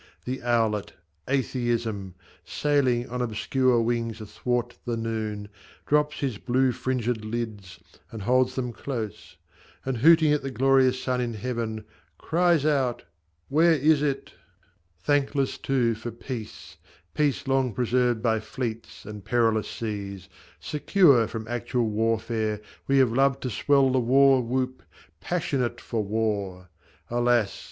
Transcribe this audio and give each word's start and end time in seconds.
the 0.25 0.41
owlet 0.41 0.93
Atheism, 1.27 2.15
Sailing 2.43 3.07
on 3.07 3.21
obscene 3.21 3.85
wings 3.85 4.19
athwart 4.19 4.75
the 4.83 4.97
noon, 4.97 5.47
Drops 5.85 6.21
his 6.21 6.39
blue 6.39 6.71
fringéd 6.71 7.23
lids, 7.23 7.79
and 8.09 8.23
holds 8.23 8.55
them 8.55 8.73
close, 8.73 9.37
And 9.85 9.97
hooting 9.97 10.33
at 10.33 10.41
the 10.41 10.49
glorious 10.49 11.03
sun 11.03 11.21
in 11.21 11.35
Heaven, 11.35 11.85
Cries 12.17 12.65
out, 12.65 13.03
`Where 13.51 13.77
is 13.77 14.01
it?' 14.01 14.31
[Image][Image][Image] 14.73 14.97
Thankless 15.03 15.57
too 15.59 15.93
for 15.93 16.09
peace, 16.09 16.77
(Peace 17.13 17.47
long 17.47 17.71
preserved 17.71 18.23
by 18.23 18.39
fleets 18.39 19.05
and 19.05 19.23
perilous 19.23 19.69
seas) 19.69 20.29
Secure 20.59 21.27
from 21.27 21.47
actual 21.47 21.87
warfare, 21.87 22.59
we 22.87 22.97
have 22.97 23.11
loved 23.13 23.43
To 23.43 23.51
swell 23.51 23.91
the 23.91 23.99
war 23.99 24.41
whoop, 24.41 24.81
passionate 25.29 25.79
for 25.79 26.03
war! 26.03 26.69
Alas 27.11 27.59